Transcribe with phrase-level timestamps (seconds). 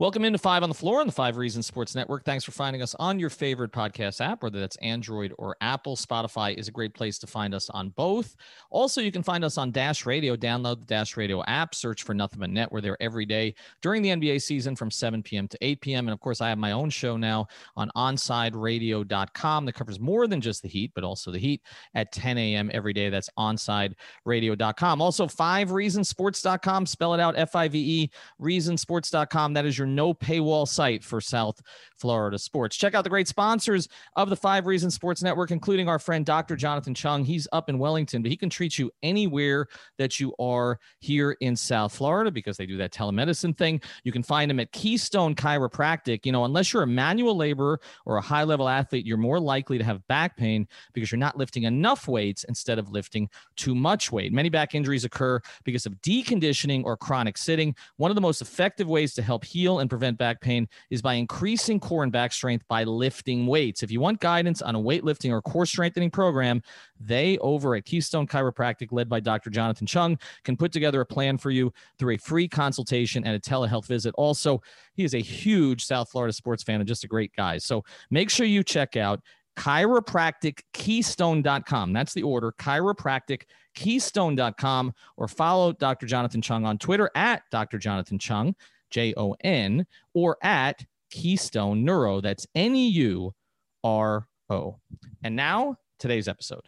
[0.00, 2.24] Welcome into Five on the Floor on the Five Reasons Sports Network.
[2.24, 5.94] Thanks for finding us on your favorite podcast app, whether that's Android or Apple.
[5.94, 8.34] Spotify is a great place to find us on both.
[8.70, 10.34] Also, you can find us on Dash Radio.
[10.34, 12.72] Download the Dash Radio app, search for Nothing But Net.
[12.72, 15.46] We're there every day during the NBA season from 7 p.m.
[15.46, 16.08] to 8 p.m.
[16.08, 20.40] And of course, I have my own show now on OnsideRadio.com that covers more than
[20.40, 21.62] just the Heat, but also the Heat
[21.94, 22.68] at 10 a.m.
[22.74, 23.10] every day.
[23.10, 25.00] That's OnsideRadio.com.
[25.00, 26.84] Also, Five Reasons Sports.com.
[26.84, 29.52] Spell it out F I V E, Reasonsports.com.
[29.52, 31.60] That is your no paywall site for South
[31.96, 32.76] Florida sports.
[32.76, 36.56] Check out the great sponsors of the Five Reasons Sports Network, including our friend Dr.
[36.56, 37.24] Jonathan Chung.
[37.24, 39.66] He's up in Wellington, but he can treat you anywhere
[39.98, 43.80] that you are here in South Florida because they do that telemedicine thing.
[44.02, 46.26] You can find him at Keystone Chiropractic.
[46.26, 49.78] You know, unless you're a manual laborer or a high level athlete, you're more likely
[49.78, 54.12] to have back pain because you're not lifting enough weights instead of lifting too much
[54.12, 54.32] weight.
[54.32, 57.74] Many back injuries occur because of deconditioning or chronic sitting.
[57.96, 61.14] One of the most effective ways to help heal and prevent back pain is by
[61.14, 63.82] increasing core and back strength by lifting weights.
[63.82, 66.62] If you want guidance on a weightlifting or core strengthening program,
[66.98, 69.50] they over at Keystone Chiropractic, led by Dr.
[69.50, 73.40] Jonathan Chung, can put together a plan for you through a free consultation and a
[73.40, 74.14] telehealth visit.
[74.16, 74.62] Also,
[74.94, 77.58] he is a huge South Florida sports fan and just a great guy.
[77.58, 79.20] So make sure you check out
[79.56, 81.92] chiropractickeystone.com.
[81.92, 86.06] That's the order, chiropractickeystone.com, or follow Dr.
[86.06, 87.78] Jonathan Chung on Twitter at Dr.
[87.78, 88.56] Jonathan Chung.
[88.94, 92.20] J O N, or at Keystone Neuro.
[92.20, 93.34] That's N E U
[93.82, 94.76] R O.
[95.24, 96.62] And now, today's episode.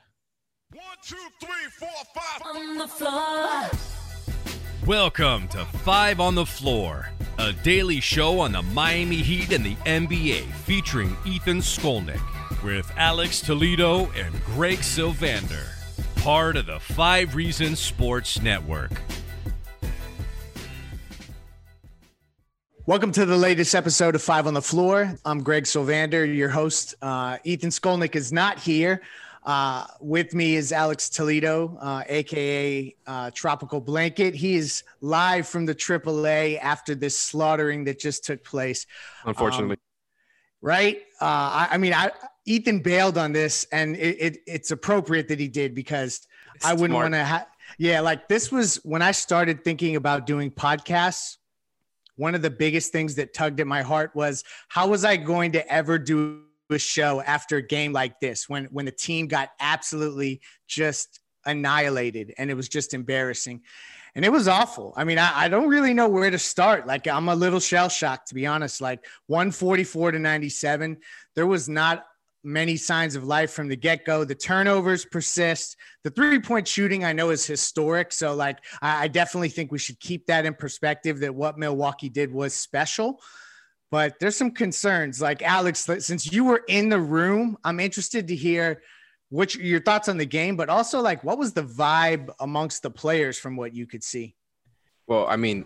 [0.72, 2.56] One, two, three, four, five.
[2.56, 3.70] On the floor.
[4.88, 9.76] Welcome to Five on the Floor, a daily show on the Miami Heat and the
[9.86, 12.20] NBA featuring Ethan Skolnick
[12.64, 15.68] with Alex Toledo and Greg Sylvander,
[16.16, 18.90] part of the Five Reasons Sports Network.
[22.86, 25.18] Welcome to the latest episode of Five on the Floor.
[25.24, 26.94] I'm Greg Sylvander, your host.
[27.02, 29.02] Uh, Ethan Skolnick is not here.
[29.44, 34.36] Uh, with me is Alex Toledo, uh, aka uh, Tropical Blanket.
[34.36, 38.86] He is live from the AAA after this slaughtering that just took place.
[39.24, 39.80] Unfortunately, um,
[40.62, 40.98] right?
[41.20, 42.12] Uh, I, I, mean, I,
[42.44, 46.74] Ethan bailed on this, and it, it, it's appropriate that he did because it's I
[46.74, 47.24] wouldn't want to.
[47.24, 47.48] Ha-
[47.78, 51.38] yeah, like this was when I started thinking about doing podcasts
[52.16, 55.52] one of the biggest things that tugged at my heart was how was I going
[55.52, 59.50] to ever do a show after a game like this when when the team got
[59.60, 63.62] absolutely just annihilated and it was just embarrassing
[64.16, 64.94] and it was awful.
[64.96, 66.86] I mean, I, I, don't really know where to start.
[66.86, 68.80] Like, I'm a little shell shocked, to be honest.
[68.80, 70.96] Like, 144 to 97,
[71.34, 72.06] there was not
[72.46, 74.24] many signs of life from the get go.
[74.24, 75.76] The turnovers persist.
[76.04, 78.12] The three point shooting I know is historic.
[78.12, 82.08] So, like, I, I, definitely think we should keep that in perspective that what Milwaukee
[82.08, 83.20] did was special.
[83.90, 85.20] But there's some concerns.
[85.20, 88.82] Like, Alex, since you were in the room, I'm interested to hear
[89.28, 92.90] what your thoughts on the game, but also, like, what was the vibe amongst the
[92.90, 94.36] players from what you could see?
[95.06, 95.64] Well, I mean,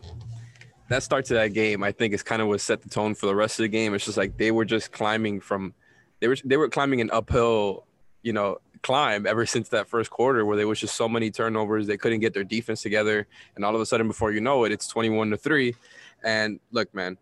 [0.88, 3.26] that start to that game, I think, is kind of what set the tone for
[3.26, 3.94] the rest of the game.
[3.94, 5.74] It's just like they were just climbing from
[6.20, 7.86] they were they were climbing an uphill,
[8.22, 11.86] you know, climb ever since that first quarter where there was just so many turnovers.
[11.86, 13.26] They couldn't get their defense together,
[13.56, 15.74] and all of a sudden, before you know it, it's 21 to three.
[16.22, 17.16] And look, man,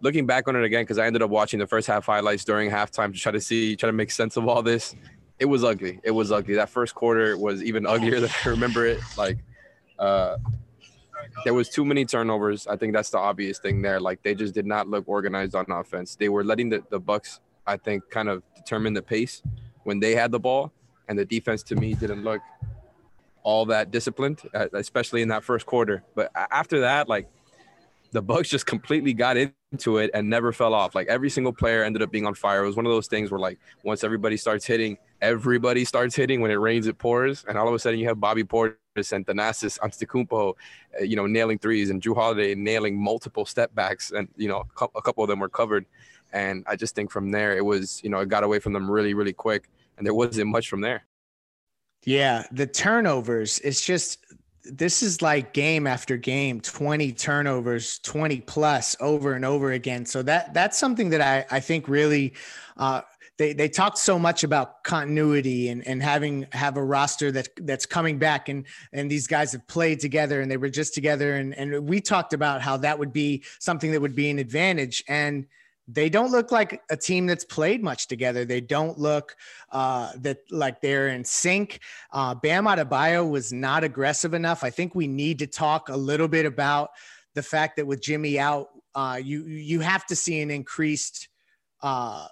[0.00, 2.70] looking back on it again because I ended up watching the first half highlights during
[2.70, 4.94] halftime to try to see, try to make sense of all this.
[5.38, 6.00] It was ugly.
[6.02, 6.54] It was ugly.
[6.54, 9.00] That first quarter was even uglier than I remember it.
[9.16, 9.38] Like,
[9.98, 10.36] uh,
[11.44, 12.66] there was too many turnovers.
[12.66, 14.00] I think that's the obvious thing there.
[14.00, 16.16] Like they just did not look organized on offense.
[16.16, 19.42] They were letting the, the Bucks I think, kind of determined the pace
[19.84, 20.72] when they had the ball.
[21.08, 22.40] And the defense to me didn't look
[23.42, 26.04] all that disciplined, uh, especially in that first quarter.
[26.14, 27.28] But after that, like
[28.12, 30.94] the Bucks just completely got into it and never fell off.
[30.94, 32.62] Like every single player ended up being on fire.
[32.62, 36.40] It was one of those things where like once everybody starts hitting, everybody starts hitting.
[36.40, 39.26] When it rains, it pours, and all of a sudden you have Bobby Portis and
[39.26, 40.54] Thanasis Antetokounmpo,
[41.00, 44.64] uh, you know, nailing threes, and Jrue Holiday nailing multiple step backs, and you know
[44.94, 45.86] a couple of them were covered.
[46.32, 48.90] And I just think from there, it was, you know, it got away from them
[48.90, 49.68] really, really quick.
[49.96, 51.04] And there wasn't much from there.
[52.04, 52.44] Yeah.
[52.50, 54.24] The turnovers, it's just,
[54.64, 60.22] this is like game after game 20 turnovers 20 plus over and over again so
[60.22, 62.32] that that's something that i i think really
[62.76, 63.00] uh,
[63.38, 67.86] they they talked so much about continuity and and having have a roster that that's
[67.86, 71.54] coming back and and these guys have played together and they were just together and
[71.54, 75.46] and we talked about how that would be something that would be an advantage and
[75.92, 78.44] they don't look like a team that's played much together.
[78.44, 79.36] They don't look
[79.70, 81.80] uh, that like they're in sync.
[82.10, 84.64] Uh, Bam Adebayo was not aggressive enough.
[84.64, 86.90] I think we need to talk a little bit about
[87.34, 91.28] the fact that with Jimmy out, uh, you you have to see an increased
[91.82, 92.26] uh,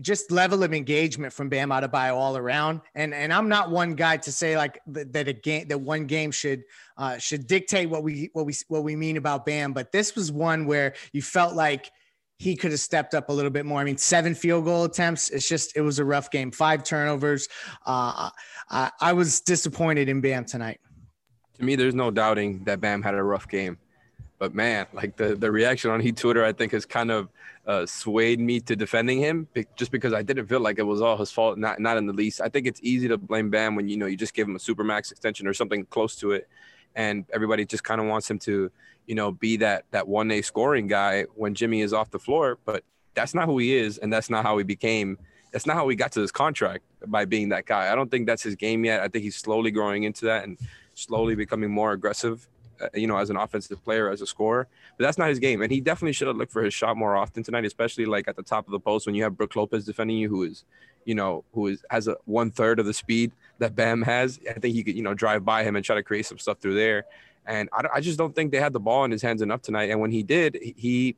[0.00, 2.80] just level of engagement from Bam Adebayo all around.
[2.94, 6.30] And and I'm not one guy to say like that a game that one game
[6.30, 6.64] should
[6.96, 9.72] uh, should dictate what we what we what we mean about Bam.
[9.72, 11.90] But this was one where you felt like
[12.38, 13.80] he could have stepped up a little bit more.
[13.80, 15.30] I mean, seven field goal attempts.
[15.30, 16.50] It's just, it was a rough game.
[16.50, 17.48] Five turnovers.
[17.86, 18.30] Uh,
[18.70, 20.80] I, I was disappointed in Bam tonight.
[21.54, 23.78] To me, there's no doubting that Bam had a rough game.
[24.38, 27.30] But man, like the, the reaction on Heat Twitter, I think has kind of
[27.66, 31.16] uh, swayed me to defending him just because I didn't feel like it was all
[31.16, 32.42] his fault, not not in the least.
[32.42, 34.58] I think it's easy to blame Bam when you know you just gave him a
[34.58, 36.48] super max extension or something close to it,
[36.96, 38.72] and everybody just kind of wants him to
[39.06, 42.58] you know, be that that one A scoring guy when Jimmy is off the floor.
[42.64, 42.84] But
[43.14, 45.18] that's not who he is, and that's not how he became.
[45.52, 47.90] That's not how he got to this contract by being that guy.
[47.90, 49.00] I don't think that's his game yet.
[49.00, 50.58] I think he's slowly growing into that and
[50.94, 52.46] slowly becoming more aggressive.
[52.78, 54.68] Uh, you know, as an offensive player, as a scorer,
[54.98, 55.62] but that's not his game.
[55.62, 58.36] And he definitely should have looked for his shot more often tonight, especially like at
[58.36, 60.64] the top of the post when you have Brook Lopez defending you, who is,
[61.06, 64.38] you know, who is has a one third of the speed that Bam has.
[64.50, 66.58] I think he could, you know, drive by him and try to create some stuff
[66.58, 67.04] through there.
[67.46, 69.88] And I, I just don't think they had the ball in his hands enough tonight.
[69.88, 71.16] And when he did, he,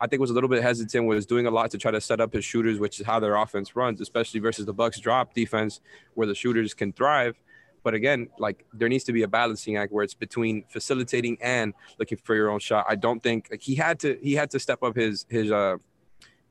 [0.00, 2.20] I think was a little bit hesitant, was doing a lot to try to set
[2.20, 5.80] up his shooters, which is how their offense runs, especially versus the Bucks drop defense
[6.14, 7.36] where the shooters can thrive.
[7.82, 11.74] But again, like there needs to be a balancing act where it's between facilitating and
[11.98, 12.86] looking for your own shot.
[12.88, 15.76] I don't think like he had to he had to step up his his uh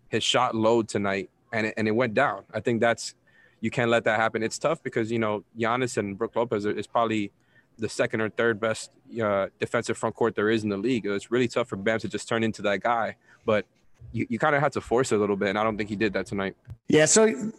[0.09, 2.43] his shot load tonight and it, and it went down.
[2.53, 3.15] I think that's
[3.61, 4.41] you can't let that happen.
[4.43, 7.31] It's tough because you know Giannis and Brook Lopez is probably
[7.77, 8.91] the second or third best
[9.23, 11.05] uh, defensive front court there is in the league.
[11.05, 13.15] It's really tough for Bam to just turn into that guy,
[13.45, 13.65] but
[14.11, 15.89] you, you kind of have to force it a little bit, and I don't think
[15.89, 16.55] he did that tonight.
[16.87, 17.51] Yeah, so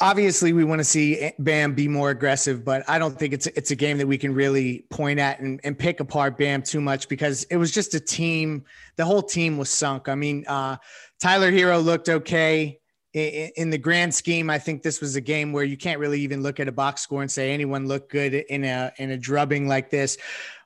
[0.00, 3.70] obviously we want to see Bam be more aggressive, but I don't think it's it's
[3.70, 7.08] a game that we can really point at and, and pick apart Bam too much
[7.08, 8.64] because it was just a team.
[8.96, 10.08] The whole team was sunk.
[10.08, 10.76] I mean, uh,
[11.20, 12.80] Tyler Herro looked okay
[13.16, 16.42] in the grand scheme, I think this was a game where you can't really even
[16.42, 19.66] look at a box score and say anyone looked good in a in a drubbing
[19.66, 20.18] like this.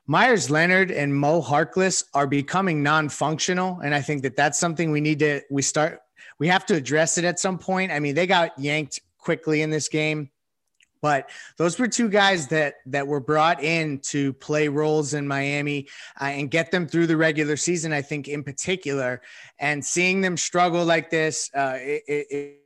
[0.05, 4.99] Meyers Leonard and Mo Harkless are becoming non-functional, and I think that that's something we
[4.99, 6.01] need to we start
[6.39, 7.89] we have to address it at some point.
[7.89, 10.29] I mean, they got yanked quickly in this game.
[11.01, 15.87] But those were two guys that that were brought in to play roles in Miami
[16.19, 17.91] uh, and get them through the regular season.
[17.91, 19.21] I think in particular,
[19.57, 22.57] and seeing them struggle like this, uh, it, it,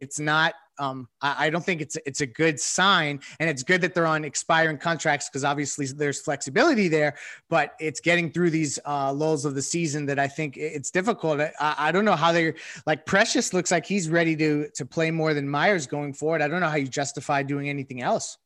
[0.00, 3.80] it's not um, I, I, don't think it's it's a good sign, and it's good
[3.82, 7.16] that they're on expiring contracts because obviously there's flexibility there.
[7.48, 11.40] But it's getting through these uh, lulls of the season that I think it's difficult.
[11.40, 12.54] I, I don't know how they're
[12.86, 16.42] like Precious looks like he's ready to to play more than Meyers going forward.
[16.42, 18.38] I don't know how you justify doing anything else.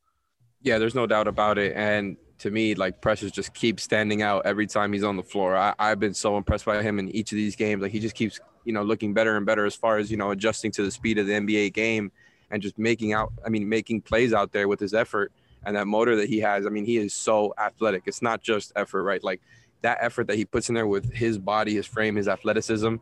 [0.61, 4.45] Yeah, there's no doubt about it, and to me, like Precious just keeps standing out
[4.45, 5.55] every time he's on the floor.
[5.55, 7.81] I, I've been so impressed by him in each of these games.
[7.81, 10.31] Like he just keeps, you know, looking better and better as far as, you know,
[10.31, 12.11] adjusting to the speed of the NBA game
[12.51, 15.31] and just making out, I mean, making plays out there with his effort
[15.65, 16.65] and that motor that he has.
[16.65, 18.03] I mean, he is so athletic.
[18.05, 19.23] It's not just effort, right?
[19.23, 19.41] Like
[19.81, 22.95] that effort that he puts in there with his body, his frame, his athleticism,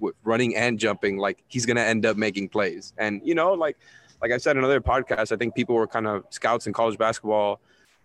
[0.00, 2.92] with running and jumping, like he's gonna end up making plays.
[2.98, 3.76] And you know, like
[4.20, 6.98] like I said in another podcast, I think people were kind of scouts in college
[6.98, 7.60] basketball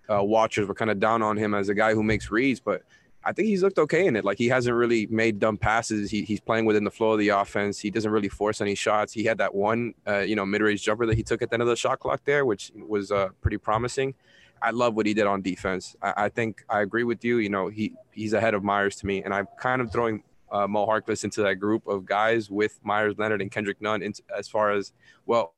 [0.09, 2.83] uh, watchers were kind of down on him as a guy who makes reads, but
[3.27, 4.23] I think he's looked okay in it.
[4.23, 6.09] Like he hasn't really made dumb passes.
[6.09, 7.77] He, he's playing within the flow of the offense.
[7.77, 9.11] He doesn't really force any shots.
[9.11, 11.61] He had that one, uh, you know, mid-range jumper that he took at the end
[11.61, 14.13] of the shot clock there, which was uh, pretty promising.
[14.61, 15.93] I love what he did on defense.
[16.01, 17.39] I, I, think I agree with you.
[17.39, 20.65] You know, he he's ahead of Meyers to me, and I'm kind of throwing uh,
[20.65, 24.47] Mo Harkless into that group of guys with Meyers Leonard and Kendrick Nunn into, as
[24.47, 24.93] far as
[25.25, 25.53] well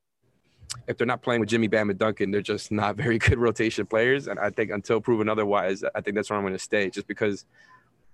[0.88, 3.86] if they're not playing with Jimmy Bam and Duncan, they're just not very good rotation
[3.86, 4.28] players.
[4.28, 7.08] And I think until proven otherwise, I think that's where I'm going to stay, just
[7.08, 7.46] because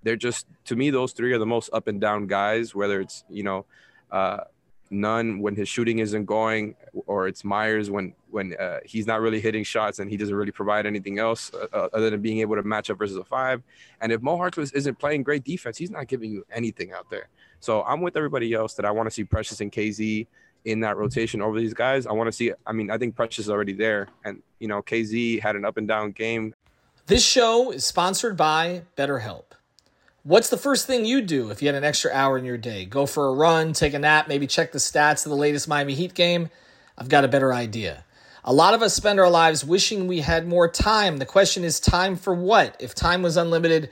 [0.03, 2.75] they're just to me those three are the most up and down guys.
[2.75, 3.65] Whether it's you know
[4.12, 4.41] uh,
[4.89, 6.75] Nunn when his shooting isn't going,
[7.07, 10.51] or it's Meyers when when uh, he's not really hitting shots and he doesn't really
[10.51, 13.63] provide anything else uh, uh other than being able to match up versus a five.
[14.01, 17.29] And if Mo Harkless isn't playing great defense, he's not giving you anything out there.
[17.59, 20.27] So I'm with everybody else that I want to see Precious and KZ
[20.65, 22.05] in that rotation over these guys.
[22.05, 22.51] I want to see.
[22.65, 25.77] I mean, I think Precious is already there, and you know, KZ had an up
[25.77, 26.53] and down game.
[27.07, 29.43] This show is sponsored by BetterHelp.
[30.24, 32.86] What's the first thing you do if you had an extra hour in your day?
[32.86, 35.93] Go for a run, take a nap, maybe check the stats of the latest Miami
[35.93, 36.50] Heat game?
[36.98, 38.03] I've got a better idea.
[38.43, 41.17] A lot of us spend our lives wishing we had more time.
[41.17, 42.75] The question is time for what?
[42.79, 43.91] If time was unlimited,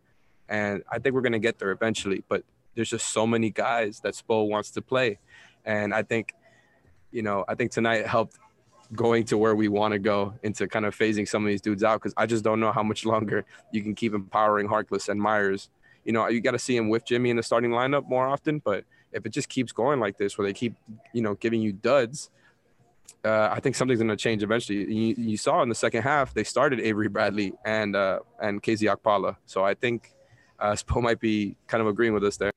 [0.51, 2.23] and I think we're gonna get there eventually.
[2.27, 2.43] But
[2.75, 5.19] there's just so many guys that Spo wants to play.
[5.65, 6.33] And I think,
[7.11, 8.37] you know, I think tonight helped
[8.93, 11.83] going to where we want to go into kind of phasing some of these dudes
[11.83, 15.19] out because I just don't know how much longer you can keep empowering Harkless and
[15.19, 15.69] Meyers.
[16.03, 18.59] You know, you got to see him with Jimmy in the starting lineup more often.
[18.59, 20.75] But if it just keeps going like this, where they keep,
[21.13, 22.29] you know, giving you duds,
[23.23, 24.79] uh, I think something's going to change eventually.
[24.91, 28.95] You, you, saw in the second half they started Avery Bradley and uh, and KZ
[28.95, 29.35] Okpala.
[29.45, 30.11] So I think
[30.61, 32.51] uh, Spo might be kind of agreeing with us there.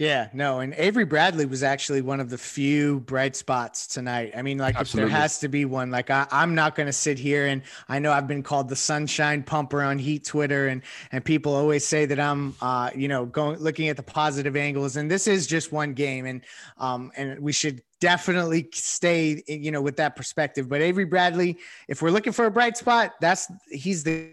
[0.00, 4.32] Yeah, no, and Avery Bradley was actually one of the few bright spots tonight.
[4.34, 5.08] I mean, like Absolutely.
[5.08, 7.60] if there has to be one, like I, am not going to sit here and
[7.86, 10.80] I know I've been called the sunshine pumper on Heat Twitter, and
[11.12, 14.96] and people always say that I'm, uh, you know, going looking at the positive angles,
[14.96, 16.40] and this is just one game, and
[16.78, 20.66] um, and we should definitely stay, you know, with that perspective.
[20.66, 24.30] But Avery Bradley, if we're looking for a bright spot, that's he's the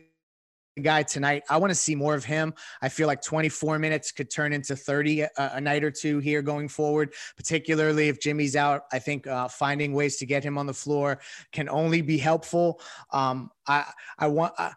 [0.81, 1.43] guy tonight.
[1.49, 2.53] I want to see more of him.
[2.81, 6.41] I feel like 24 minutes could turn into 30 a, a night or two here
[6.41, 8.83] going forward, particularly if Jimmy's out.
[8.91, 11.19] I think uh, finding ways to get him on the floor
[11.51, 12.79] can only be helpful.
[13.11, 13.85] Um, I
[14.17, 14.53] I want.
[14.57, 14.73] I,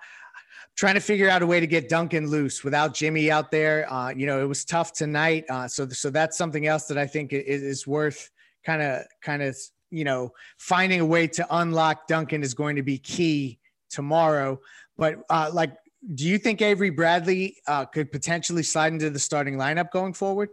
[0.81, 3.93] trying to figure out a way to get Duncan loose without Jimmy out there.
[3.93, 5.45] Uh, you know, it was tough tonight.
[5.51, 8.31] Uh, so, so that's something else that I think is, is worth
[8.65, 9.59] kind of, kind of,
[9.91, 13.59] you know, finding a way to unlock Duncan is going to be key
[13.91, 14.59] tomorrow.
[14.97, 15.75] But uh, like
[16.15, 20.51] do you think Avery Bradley uh, could potentially slide into the starting lineup going forward?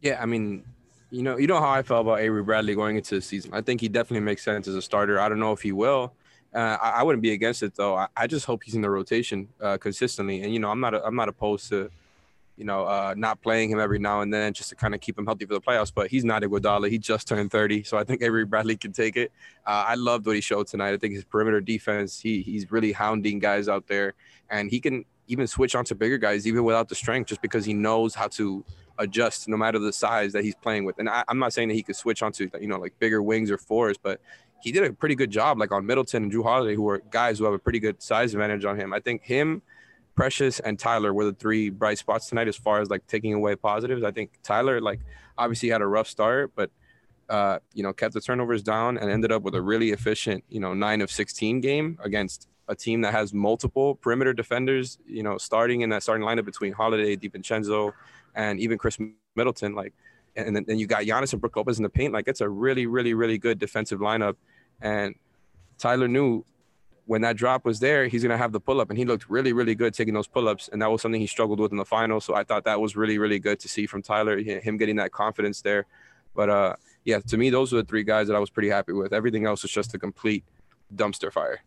[0.00, 0.64] Yeah, I mean,
[1.10, 3.52] you know, you know how I felt about Avery Bradley going into the season.
[3.54, 5.20] I think he definitely makes sense as a starter.
[5.20, 6.12] I don't know if he will.
[6.54, 7.94] Uh, I, I, wouldn't be against it though.
[7.94, 10.40] I, I, just hope he's in the rotation uh, consistently.
[10.42, 11.90] And you know, I'm not I'm not opposed to,
[12.58, 15.16] you know, uh, not playing him every now and then just to kind of keep
[15.16, 15.92] him healthy for the playoffs.
[15.94, 16.90] But he's not Iguodala.
[16.90, 19.32] He just turned 30, so I think Avery Bradley can take it.
[19.64, 20.92] Uh, I loved what he showed tonight.
[20.92, 22.20] I think his perimeter defense.
[22.20, 24.14] He he's really hounding guys out there
[24.50, 27.74] and he can even switch onto bigger guys even without the strength, just because he
[27.74, 28.64] knows how to
[28.98, 30.98] adjust no matter the size that he's playing with.
[30.98, 33.50] And I, am not saying that he could switch onto you know like bigger wings
[33.50, 34.20] or fours, but
[34.60, 37.38] he did a pretty good job like on Middleton and Jrue Holiday, who are guys
[37.38, 38.92] who have a pretty good size advantage on him.
[38.92, 39.62] I think him,
[40.18, 43.54] Precious, and Tyler were the three bright spots tonight as far as like taking away
[43.54, 44.02] positives.
[44.02, 44.98] I think Tyler like
[45.38, 46.72] obviously had a rough start, but
[47.28, 50.58] uh, you know, kept the turnovers down and ended up with a really efficient, you
[50.58, 55.38] know, nine of 16 game against a team that has multiple perimeter defenders, you know,
[55.38, 57.92] starting in that starting lineup between Holiday, DiVincenzo,
[58.34, 58.98] and even Khris
[59.36, 59.76] Middleton.
[59.76, 59.94] Like,
[60.34, 62.12] and then, then you got Giannis and Brook Lopez in the paint.
[62.12, 64.34] Like, it's a really, really, really good defensive lineup.
[64.80, 65.14] And
[65.78, 66.44] Tyler knew
[67.08, 68.90] when that drop was there, he's going to have the pull up.
[68.90, 70.68] And he looked really, really good taking those pull ups.
[70.70, 72.20] And that was something he struggled with in the final.
[72.20, 75.10] So I thought that was really, really good to see from Tyler, him getting that
[75.10, 75.86] confidence there.
[76.36, 78.92] But uh, yeah, to me, those were the three guys that I was pretty happy
[78.92, 79.14] with.
[79.14, 80.44] Everything else was just a complete
[80.94, 81.60] dumpster fire.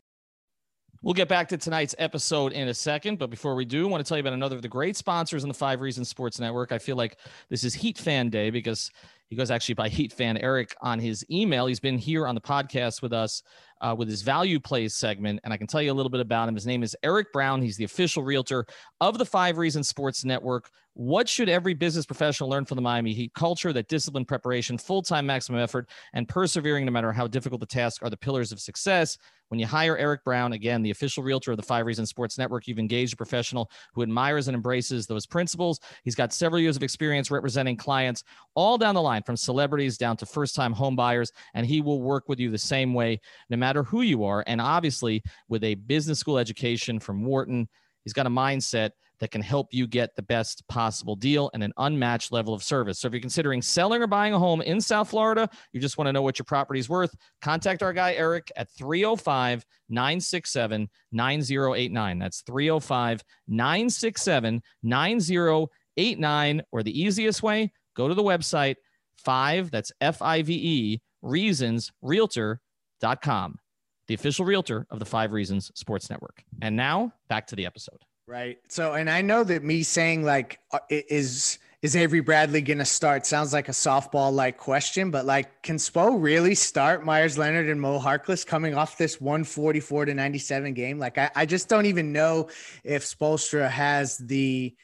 [1.02, 4.06] We'll get back to tonight's episode in a second, but before we do, I want
[4.06, 6.72] to tell you about another of the great sponsors on the Five Reasons Sports Network.
[6.72, 7.18] I feel like
[7.50, 8.92] this is Heat Fan Day because
[9.32, 11.66] He goes actually by Heat fan Eric on his email.
[11.66, 13.42] He's been here on the podcast with us
[13.80, 15.40] uh, with his value plays segment.
[15.46, 16.56] And I can tell you a little bit about him.
[16.56, 17.62] His name is Eric Brown.
[17.62, 18.66] He's the official realtor
[19.00, 20.70] of the Five Reasons Sports Network.
[20.94, 23.72] What should every business professional learn from the Miami Heat culture?
[23.72, 28.04] That discipline, preparation, full time maximum effort, and persevering no matter how difficult the task
[28.04, 29.18] are the pillars of success.
[29.48, 32.68] When you hire Eric Brown, again, the official realtor of the Five Reasons Sports Network,
[32.68, 35.80] you've engaged a professional who admires and embraces those principles.
[36.04, 38.24] He's got several years of experience representing clients
[38.56, 42.02] all down the line, from celebrities down to first time home buyers, and he will
[42.02, 44.44] work with you the same way, no matter who you are.
[44.48, 47.68] And obviously, with a business school education from Wharton,
[48.04, 51.72] he's got a mindset that can help you get the best possible deal and an
[51.78, 53.00] unmatched level of service.
[53.00, 56.08] So if you're considering selling or buying a home in South Florida, you just want
[56.08, 62.20] to know what your property is worth, contact our guy Eric at 305 967 9089.
[62.20, 66.62] That's 305 967 9089.
[66.72, 68.78] Or the easiest way, go to the website
[69.24, 73.60] five, that's F I V E, reasons realtor.com,
[74.08, 76.44] the official realtor of the Five Reasons Sports Network.
[76.62, 78.00] And now back to the episode.
[78.28, 78.60] Right.
[78.70, 82.86] So, and I know that me saying like, uh, is is Avery Bradley going to
[82.86, 83.26] start?
[83.26, 87.82] Sounds like a softball like question, but like, can Spo really start Meyers Leonard and
[87.82, 91.00] Mo Harkless coming off this 144 to 97 game?
[91.00, 92.50] Like, I, I just don't even know
[92.84, 94.76] if Spoelstra has the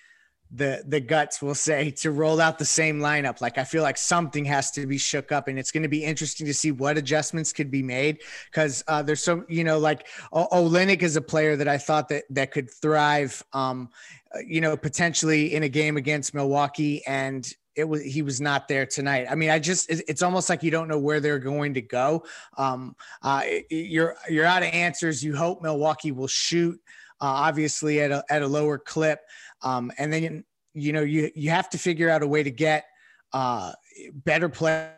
[0.51, 3.97] the the guts will say to roll out the same lineup like i feel like
[3.97, 6.97] something has to be shook up and it's going to be interesting to see what
[6.97, 11.21] adjustments could be made because uh, there's so you know like o- Olynyk is a
[11.21, 13.89] player that i thought that that could thrive um
[14.33, 18.67] uh, you know potentially in a game against milwaukee and it was he was not
[18.67, 19.27] there tonight.
[19.29, 22.23] I mean, I just it's almost like you don't know where they're going to go.
[22.57, 25.23] Um, uh, you're you're out of answers.
[25.23, 26.81] You hope Milwaukee will shoot,
[27.21, 29.21] uh, obviously at a at a lower clip.
[29.61, 32.85] Um, and then you know you you have to figure out a way to get
[33.33, 33.73] uh,
[34.13, 34.91] better play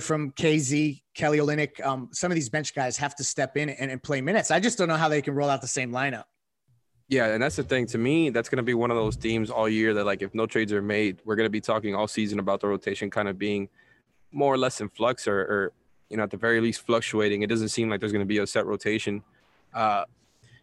[0.00, 1.84] from KZ, Kelly Olynyk.
[1.84, 4.50] Um, some of these bench guys have to step in and, and play minutes.
[4.50, 6.24] I just don't know how they can roll out the same lineup.
[7.08, 7.86] Yeah, and that's the thing.
[7.88, 10.34] To me, that's going to be one of those themes all year that, like, if
[10.34, 13.28] no trades are made, we're going to be talking all season about the rotation kind
[13.28, 13.68] of being
[14.32, 15.72] more or less in flux or, or
[16.08, 17.42] you know, at the very least fluctuating.
[17.42, 19.22] It doesn't seem like there's going to be a set rotation.
[19.74, 20.04] Uh,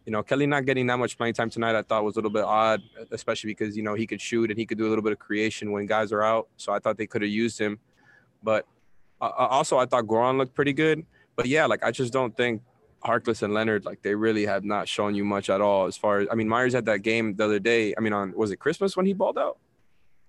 [0.05, 2.31] you know, Kelly not getting that much playing time tonight, I thought was a little
[2.31, 5.03] bit odd, especially because, you know, he could shoot and he could do a little
[5.03, 6.47] bit of creation when guys are out.
[6.57, 7.79] So I thought they could have used him.
[8.41, 8.65] But
[9.19, 11.05] uh, uh also, I thought Goran looked pretty good.
[11.35, 12.61] But yeah, like, I just don't think
[13.03, 16.19] Harkless and Leonard, like, they really have not shown you much at all as far
[16.19, 17.93] as, I mean, Meyers had that game the other day.
[17.95, 19.57] I mean, on, was it Christmas when he balled out?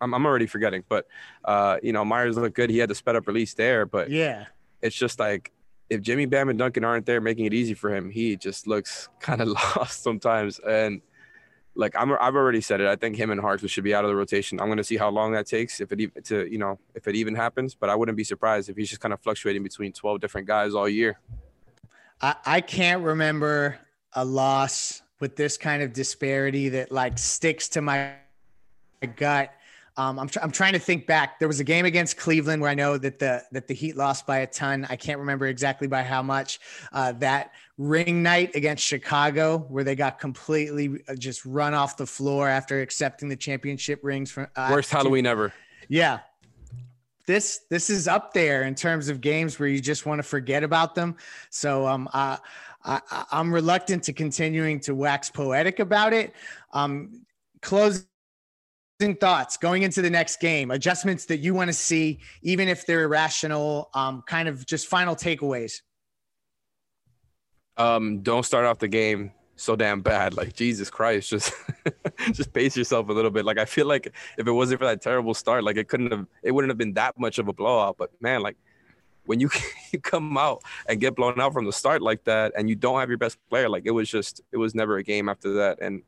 [0.02, 0.84] I'm, I'm already forgetting.
[0.88, 1.06] But,
[1.44, 2.68] uh, you know, Meyers looked good.
[2.68, 3.86] He had the sped up release there.
[3.86, 4.46] But yeah,
[4.82, 5.50] it's just like,
[5.92, 9.08] if Jimmy Bam and Duncan aren't there making it easy for him, he just looks
[9.20, 10.58] kind of lost sometimes.
[10.58, 11.02] And
[11.74, 12.86] like I'm, I've already said it.
[12.86, 14.58] I think him and Harkless should be out of the rotation.
[14.60, 17.08] I'm going to see how long that takes, if it even to you know if
[17.08, 17.74] it even happens.
[17.74, 20.74] But I wouldn't be surprised if he's just kind of fluctuating between 12 different guys
[20.74, 21.18] all year.
[22.20, 23.78] I, I can't remember
[24.14, 28.12] a loss with this kind of disparity that like sticks to my
[29.16, 29.52] gut
[29.96, 31.38] um, I'm, tr- I'm trying to think back.
[31.38, 34.26] There was a game against Cleveland where I know that the that the Heat lost
[34.26, 34.86] by a ton.
[34.88, 36.60] I can't remember exactly by how much.
[36.92, 42.06] Uh, that ring night against Chicago where they got completely uh, just run off the
[42.06, 45.52] floor after accepting the championship rings from uh, worst Halloween ever.
[45.88, 46.20] Yeah,
[47.26, 50.62] this this is up there in terms of games where you just want to forget
[50.62, 51.16] about them.
[51.50, 52.38] So um, uh,
[52.82, 56.32] I, I'm reluctant to continuing to wax poetic about it.
[56.72, 57.26] Um,
[57.60, 58.06] close
[59.16, 63.02] thoughts going into the next game, adjustments that you want to see, even if they're
[63.02, 65.82] irrational, um, kind of just final takeaways.
[67.76, 70.34] Um, don't start off the game so damn bad.
[70.34, 71.52] Like Jesus Christ, just
[72.32, 73.44] just pace yourself a little bit.
[73.44, 76.26] Like I feel like if it wasn't for that terrible start, like it couldn't have,
[76.42, 77.96] it wouldn't have been that much of a blowout.
[77.98, 78.56] But man, like
[79.24, 79.50] when you,
[79.92, 82.98] you come out and get blown out from the start like that, and you don't
[82.98, 85.78] have your best player, like it was just, it was never a game after that.
[85.80, 86.02] And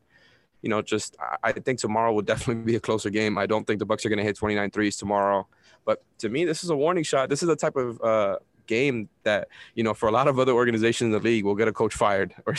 [0.64, 3.36] you know, just I think tomorrow will definitely be a closer game.
[3.36, 5.46] I don't think the Bucks are going to hit 29 threes tomorrow.
[5.84, 7.28] But to me, this is a warning shot.
[7.28, 10.52] This is a type of uh, game that you know for a lot of other
[10.52, 12.54] organizations in the league we'll get a coach fired or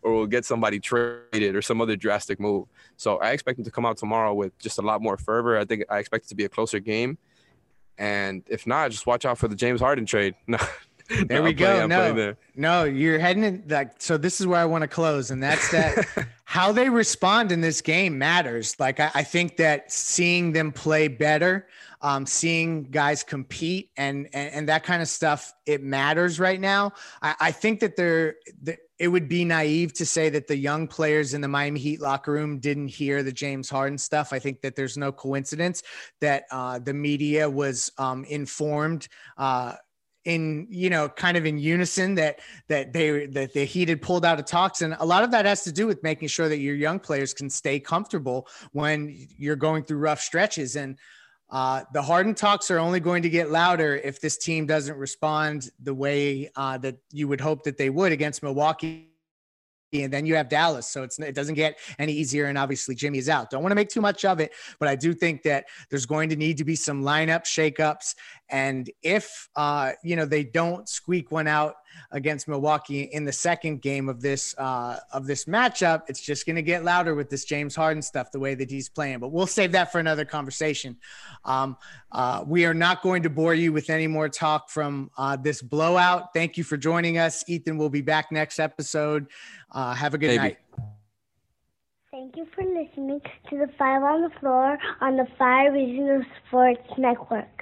[0.00, 3.70] or we'll get somebody traded or some other drastic move so i expect them to
[3.70, 6.34] come out tomorrow with just a lot more fervor i think i expect it to
[6.34, 7.18] be a closer game
[7.98, 10.56] and if not just watch out for the james harden trade no
[11.28, 11.86] There No, we go.
[11.86, 14.16] no, no, you're heading in like so.
[14.16, 16.06] This is where I want to close, and that's that.
[16.44, 18.78] how they respond in this game matters.
[18.78, 21.66] Like I, I think that seeing them play better,
[22.02, 26.92] um, seeing guys compete, and, and and that kind of stuff, it matters right now.
[27.22, 28.36] I, I think that they're.
[28.62, 32.00] that it would be naive to say that the young players in the Miami Heat
[32.00, 34.32] locker room didn't hear the James Harden stuff.
[34.32, 35.82] I think that there's no coincidence
[36.20, 39.74] that uh, the media was um, informed uh,
[40.24, 44.24] in you know kind of in unison that that they that the heat had pulled
[44.24, 46.76] out of and a lot of that has to do with making sure that your
[46.76, 50.96] young players can stay comfortable when you're going through rough stretches and
[51.50, 55.70] uh, the Harden talks are only going to get louder if this team doesn't respond
[55.82, 59.12] the way uh, that you would hope that they would against Milwaukee
[59.92, 60.86] and then you have Dallas.
[60.86, 62.46] So it's it doesn't get any easier.
[62.46, 63.50] And obviously Jimmy is out.
[63.50, 66.30] Don't want to make too much of it, but I do think that there's going
[66.30, 68.14] to need to be some lineup shakeups.
[68.52, 71.76] And if uh, you know they don't squeak one out
[72.10, 76.56] against Milwaukee in the second game of this uh, of this matchup, it's just going
[76.56, 79.20] to get louder with this James Harden stuff, the way that he's playing.
[79.20, 80.98] But we'll save that for another conversation.
[81.46, 81.78] Um,
[82.12, 85.62] uh, we are not going to bore you with any more talk from uh, this
[85.62, 86.34] blowout.
[86.34, 87.78] Thank you for joining us, Ethan.
[87.78, 89.28] We'll be back next episode.
[89.70, 90.38] Uh, have a good Maybe.
[90.38, 90.58] night.
[92.10, 96.86] Thank you for listening to the Five on the Floor on the Five Regional Sports
[96.98, 97.61] Network.